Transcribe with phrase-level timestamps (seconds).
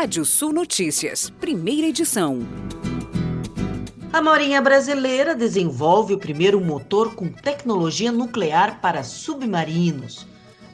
[0.00, 2.38] Rádio Sul Notícias, primeira edição.
[4.12, 10.24] A Marinha Brasileira desenvolve o primeiro motor com tecnologia nuclear para submarinos.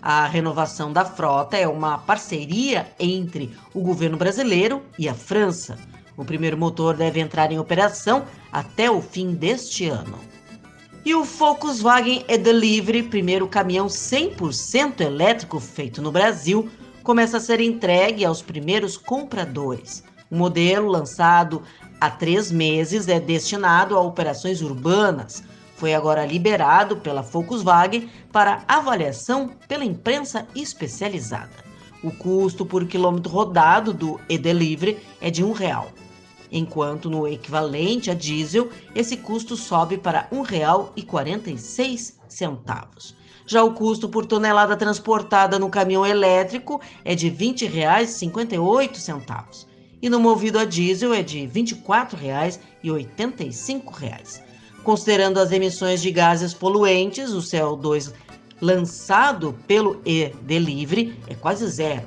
[0.02, 5.78] A renovação da frota é uma parceria entre o governo brasileiro e a França.
[6.18, 10.18] O primeiro motor deve entrar em operação até o fim deste ano.
[11.02, 16.68] E o Volkswagen e-Delivery, primeiro caminhão 100% elétrico feito no Brasil,
[17.04, 20.02] começa a ser entregue aos primeiros compradores.
[20.30, 21.62] O modelo, lançado
[22.00, 25.44] há três meses, é destinado a operações urbanas.
[25.76, 31.62] Foi agora liberado pela Volkswagen para avaliação pela imprensa especializada.
[32.02, 35.92] O custo por quilômetro rodado do e-delivery é de um real
[36.54, 43.14] enquanto no equivalente a diesel esse custo sobe para R$ 1,46.
[43.46, 49.66] Já o custo por tonelada transportada no caminhão elétrico é de R$ 20,58
[50.00, 54.40] e no movido a diesel é de R$ 24,85.
[54.82, 58.12] Considerando as emissões de gases poluentes, o CO2
[58.60, 62.04] lançado pelo e-delivery é quase zero.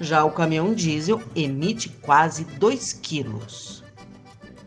[0.00, 3.77] Já o caminhão diesel emite quase 2 quilos.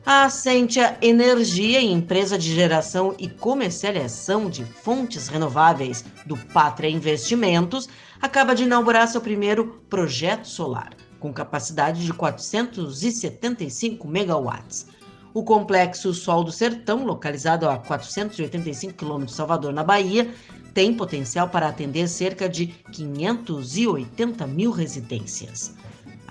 [0.03, 7.87] A Ascentia Energia, empresa de geração e comercialização de fontes renováveis do Pátria Investimentos,
[8.19, 14.87] acaba de inaugurar seu primeiro projeto solar, com capacidade de 475 megawatts.
[15.35, 20.33] O complexo Sol do Sertão, localizado a 485 quilômetros de Salvador, na Bahia,
[20.73, 25.75] tem potencial para atender cerca de 580 mil residências.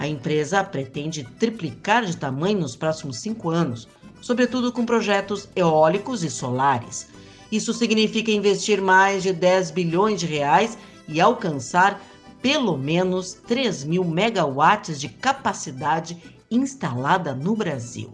[0.01, 3.87] A empresa pretende triplicar de tamanho nos próximos cinco anos,
[4.23, 7.09] sobretudo com projetos eólicos e solares.
[7.53, 12.01] Isso significa investir mais de 10 bilhões de reais e alcançar
[12.41, 16.17] pelo menos 3 mil megawatts de capacidade
[16.51, 18.11] instalada no Brasil.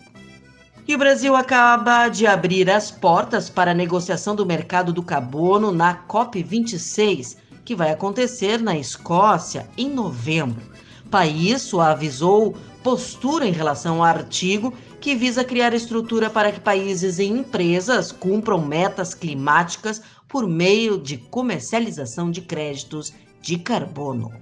[0.88, 5.70] E o Brasil acaba de abrir as portas para a negociação do mercado do carbono
[5.70, 10.74] na COP26, que vai acontecer na Escócia em novembro
[11.10, 17.24] país suavizou postura em relação ao artigo que visa criar estrutura para que países e
[17.24, 24.32] empresas cumpram metas climáticas por meio de comercialização de créditos de carbono.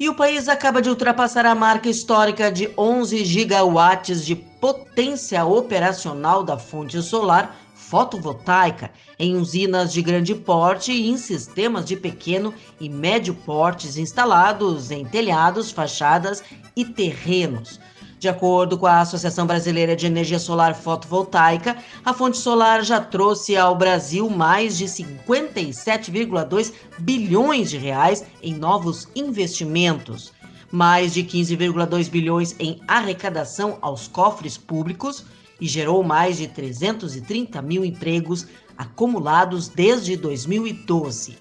[0.00, 6.42] E o país acaba de ultrapassar a marca histórica de 11 gigawatts de potência operacional
[6.42, 7.56] da fonte solar
[7.88, 14.90] fotovoltaica em usinas de grande porte e em sistemas de pequeno e médio portes instalados
[14.90, 16.42] em telhados, fachadas
[16.76, 17.78] e terrenos.
[18.18, 23.56] De acordo com a Associação Brasileira de Energia Solar Fotovoltaica, a fonte solar já trouxe
[23.56, 30.32] ao Brasil mais de 57,2 bilhões de reais em novos investimentos,
[30.70, 35.24] mais de 15,2 bilhões em arrecadação aos cofres públicos
[35.62, 41.38] e gerou mais de 330 mil empregos acumulados desde 2012.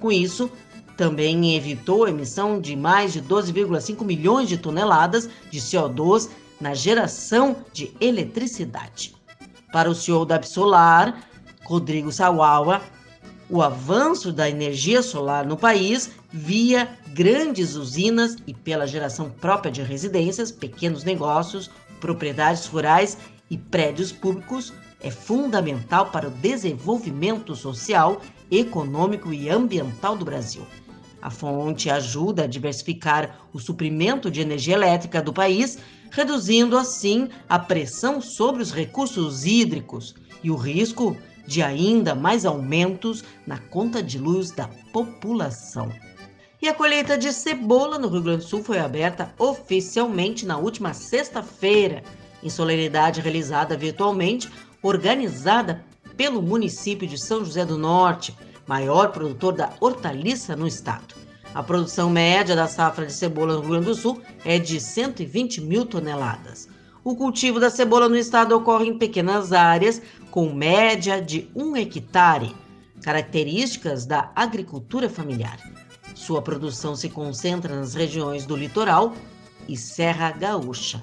[0.00, 0.50] Com isso,
[0.96, 7.56] também evitou a emissão de mais de 12,5 milhões de toneladas de CO2 na geração
[7.70, 9.14] de eletricidade.
[9.70, 11.28] Para o CEO da Absolar,
[11.64, 12.80] Rodrigo Sawawa,
[13.50, 19.82] o avanço da energia solar no país via grandes usinas e pela geração própria de
[19.82, 21.70] residências, pequenos negócios,
[22.00, 23.18] propriedades rurais
[23.50, 28.20] e prédios públicos é fundamental para o desenvolvimento social,
[28.50, 30.66] econômico e ambiental do Brasil.
[31.20, 35.78] A fonte ajuda a diversificar o suprimento de energia elétrica do país,
[36.10, 41.16] reduzindo assim a pressão sobre os recursos hídricos e o risco
[41.46, 45.90] de ainda mais aumentos na conta de luz da população.
[46.60, 50.92] E a colheita de cebola no Rio Grande do Sul foi aberta oficialmente na última
[50.92, 52.02] sexta-feira
[52.42, 54.50] em solenidade realizada virtualmente,
[54.82, 55.84] organizada
[56.16, 61.14] pelo município de São José do Norte, maior produtor da hortaliça no estado.
[61.54, 65.60] A produção média da safra de cebola no Rio Grande do Sul é de 120
[65.62, 66.68] mil toneladas.
[67.02, 72.54] O cultivo da cebola no estado ocorre em pequenas áreas, com média de um hectare,
[73.02, 75.58] características da agricultura familiar.
[76.14, 79.14] Sua produção se concentra nas regiões do litoral
[79.66, 81.02] e Serra Gaúcha.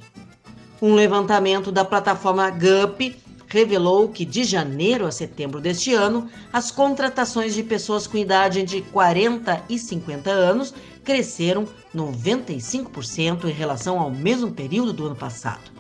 [0.86, 3.16] Um levantamento da plataforma GUP
[3.48, 8.84] revelou que de janeiro a setembro deste ano, as contratações de pessoas com idade entre
[8.84, 15.72] 40 e 50 anos cresceram 95% em relação ao mesmo período do ano passado.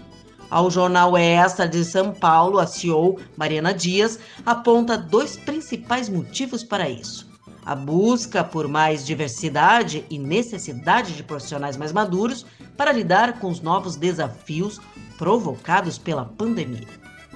[0.50, 6.90] Ao jornal Extra de São Paulo, a CEO Mariana Dias aponta dois principais motivos para
[6.90, 7.30] isso:
[7.65, 12.45] a busca por mais diversidade e necessidade de profissionais mais maduros
[12.77, 14.79] para lidar com os novos desafios
[15.17, 16.88] provocados pela pandemia.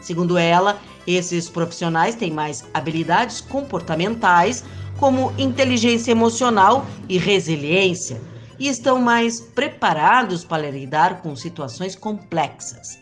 [0.01, 4.63] Segundo ela, esses profissionais têm mais habilidades comportamentais,
[4.97, 8.21] como inteligência emocional e resiliência,
[8.57, 12.99] e estão mais preparados para lidar com situações complexas.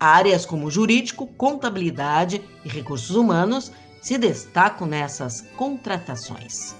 [0.00, 3.70] Áreas como jurídico, contabilidade e recursos humanos
[4.02, 6.74] se destacam nessas contratações.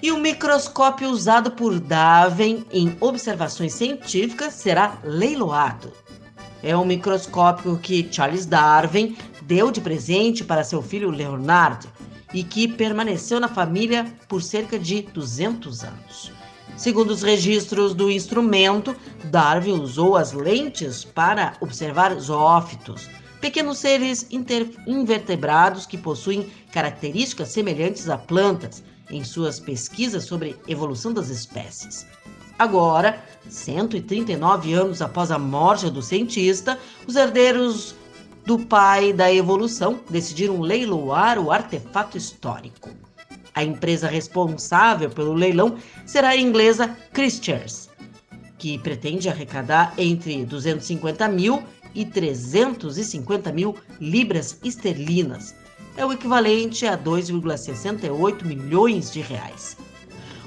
[0.00, 5.92] E o microscópio usado por Darwin em observações científicas será leiloado.
[6.62, 11.88] É um microscópio que Charles Darwin deu de presente para seu filho Leonardo
[12.32, 16.32] e que permaneceu na família por cerca de 200 anos.
[16.76, 18.94] Segundo os registros do instrumento,
[19.24, 23.08] Darwin usou as lentes para observar zoófitos,
[23.40, 24.26] pequenos seres
[24.86, 32.06] invertebrados que possuem características semelhantes a plantas em suas pesquisas sobre evolução das espécies.
[32.58, 37.94] Agora, 139 anos após a morte do cientista, os herdeiros
[38.44, 42.90] do pai da evolução decidiram leiloar o artefato histórico.
[43.54, 45.76] A empresa responsável pelo leilão
[46.06, 47.88] será a inglesa Christians,
[48.56, 51.62] que pretende arrecadar entre 250 mil
[51.94, 55.54] e 350 mil libras esterlinas.
[55.96, 59.76] É o equivalente a 2,68 milhões de reais.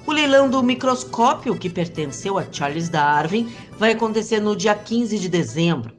[0.05, 5.29] O leilão do microscópio, que pertenceu a Charles Darwin, vai acontecer no dia 15 de
[5.29, 5.93] dezembro.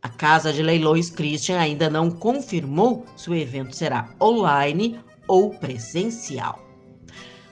[0.00, 6.62] A Casa de Leilões Christian ainda não confirmou se o evento será online ou presencial.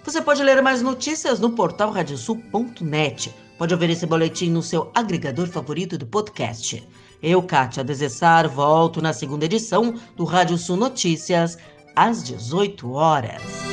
[0.05, 3.35] Você pode ler mais notícias no portal radiosul.net.
[3.59, 6.87] Pode ouvir esse boletim no seu agregador favorito do podcast.
[7.23, 11.57] Eu, Kátia Desessar, volto na segunda edição do Rádio Sul Notícias,
[11.95, 13.72] às 18 horas.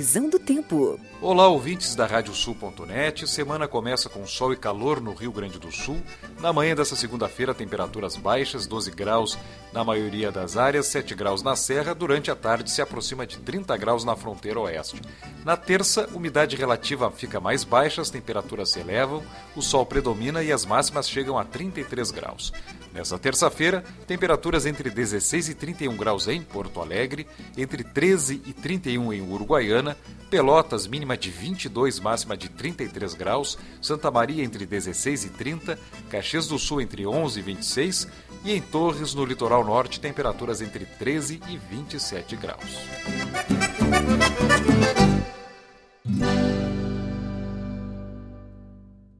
[0.00, 0.98] Previsão do tempo.
[1.20, 3.28] Olá, ouvintes da Radiosul.net.
[3.28, 6.00] Semana começa com sol e calor no Rio Grande do Sul.
[6.40, 9.36] Na manhã dessa segunda-feira, temperaturas baixas, 12 graus
[9.74, 11.94] na maioria das áreas, 7 graus na Serra.
[11.94, 15.02] Durante a tarde, se aproxima de 30 graus na fronteira oeste.
[15.44, 19.22] Na terça, umidade relativa fica mais baixa, as temperaturas se elevam,
[19.54, 22.54] o sol predomina e as máximas chegam a 33 graus.
[22.92, 27.26] Nessa terça-feira, temperaturas entre 16 e 31 graus em Porto Alegre,
[27.56, 29.96] entre 13 e 31 em Uruguaiana,
[30.30, 33.58] Pelotas, mínima de 22, máxima de 33 graus.
[33.82, 35.76] Santa Maria, entre 16 e 30.
[36.08, 38.08] Caxias do Sul, entre 11 e 26.
[38.44, 42.78] E em Torres, no litoral norte, temperaturas entre 13 e 27 graus.